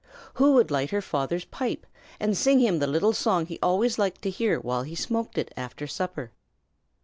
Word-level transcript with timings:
Who 0.33 0.53
would 0.53 0.71
light 0.71 0.89
her 0.89 0.99
father's 1.03 1.45
pipe, 1.45 1.85
and 2.19 2.35
sing 2.35 2.57
him 2.59 2.79
the 2.79 2.87
little 2.87 3.13
song 3.13 3.45
he 3.45 3.59
always 3.61 3.99
liked 3.99 4.23
to 4.23 4.31
hear 4.31 4.59
while 4.59 4.81
he 4.81 4.95
smoked 4.95 5.37
it 5.37 5.53
after 5.55 5.85
supper? 5.85 6.31